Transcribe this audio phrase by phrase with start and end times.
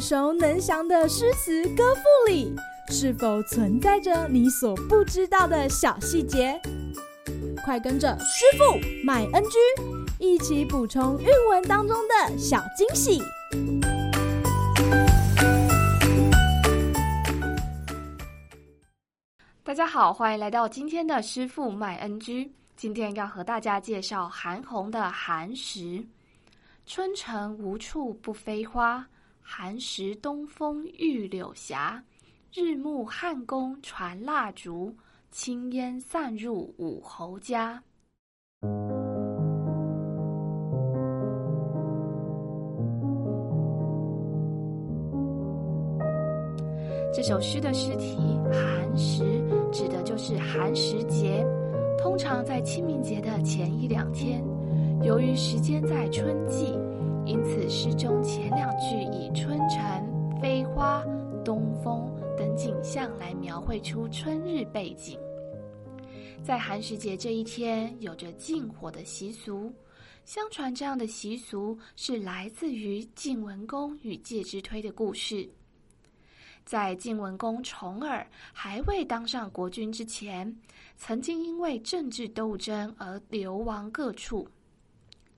[0.00, 2.56] 耳熟能详的诗词歌赋里，
[2.88, 6.58] 是否存在着你所不知道的小细节？
[7.62, 9.58] 快跟着师傅麦恩居
[10.18, 13.20] 一起补充韵文当中的小惊喜！
[19.62, 22.50] 大家好，欢迎来到今天的师傅麦恩居。
[22.74, 25.80] 今天要和大家介绍韩红的《寒食》。
[26.86, 29.06] 春城无处不飞花，
[29.52, 31.74] 寒食东风御柳斜。
[32.54, 34.94] 日暮汉宫传蜡烛，
[35.32, 37.82] 轻烟散入武侯家。
[47.12, 48.18] 这首诗的诗题
[48.54, 49.24] “寒食”
[49.72, 51.44] 指的就是寒食节，
[51.98, 54.44] 通常在清明节的前一两天。
[55.02, 56.78] 由于时间在春季，
[57.30, 61.00] 因此诗中前两句以春城、飞花、
[61.44, 65.16] 东风等景象来描绘出春日背景。
[66.42, 69.72] 在寒食节这一天，有着禁火的习俗。
[70.24, 75.48] 相传这样的习俗是来自于晋文公与介之推的故事。
[76.64, 80.52] 在晋文公重耳还未当上国君之前，
[80.96, 84.48] 曾经因为政治斗争而流亡各处。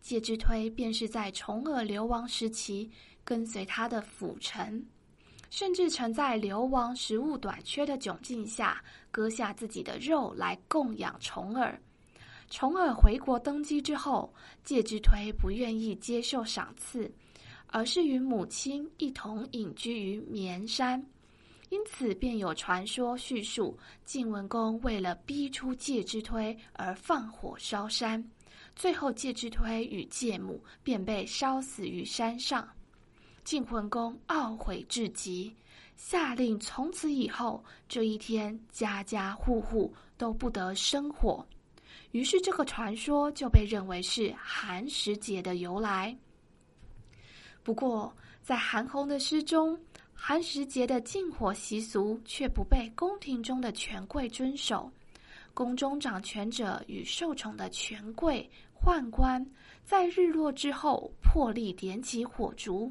[0.00, 2.90] 介之推便是在重耳流亡时期
[3.24, 4.84] 跟随他的辅臣，
[5.50, 11.80] 甚至曾在流亡食物短缺的窘境下割下自己的肉来供养重耳。
[12.48, 14.32] 重耳回国登基之后，
[14.64, 17.08] 介之推不愿意接受赏赐，
[17.68, 21.00] 而是与母亲一同隐居于绵山，
[21.68, 28.20] 因此便有传说叙述晋文公为了逼出介之推而放火烧山。
[28.80, 32.66] 最后，介之推与介母便被烧死于山上。
[33.44, 35.54] 晋文公懊悔至极，
[35.98, 41.46] 下令从此以后这一天家家户户都不得生火。
[42.12, 46.16] 于是，这个传说就被认为是寒食节的由来。
[47.62, 48.10] 不过，
[48.42, 49.78] 在韩紘的诗中，
[50.14, 54.90] 寒食节的禁火习俗却不被宫廷中的权贵遵守。
[55.52, 58.48] 宫中掌权者与受宠的权贵
[58.82, 59.44] 宦官，
[59.84, 62.90] 在日落之后破例点起火烛，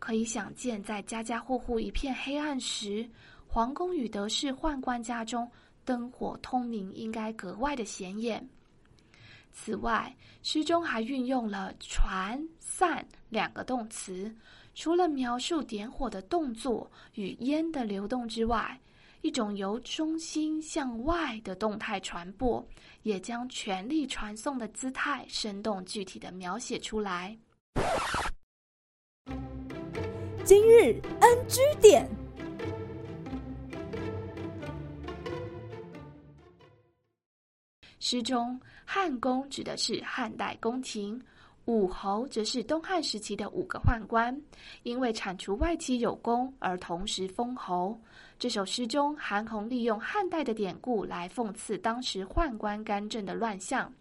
[0.00, 3.08] 可以想见，在家家户户一片黑暗时，
[3.46, 5.48] 皇宫与得势宦官家中
[5.84, 8.46] 灯火通明，应该格外的显眼。
[9.52, 10.12] 此外，
[10.42, 14.34] 诗中还运用了“传”“散”两个动词，
[14.74, 18.78] 除了描述点火的动作与烟的流动之外，
[19.20, 22.66] 一种由中心向外的动态传播，
[23.02, 27.36] 也将权力传送的姿态生动具体的描写出来。
[30.44, 32.08] 今日 NG 点，
[37.98, 41.20] 诗中汉宫指的是汉代宫廷，
[41.68, 44.34] 武侯则是东汉时期的五个宦官，
[44.84, 48.00] 因为铲除外戚有功而同时封侯。
[48.38, 53.92] 这首诗中，韩紘利用汉代的典故来讽刺当时宦官干政的乱象。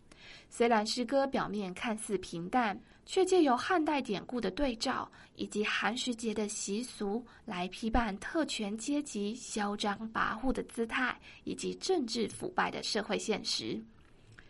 [0.49, 13.77] 虽然诗歌表面看似平淡，却借由汉代典故的对照以及寒食节的习俗，来批判特权阶级嚣张跋扈的姿态以及政治腐败的社会现实。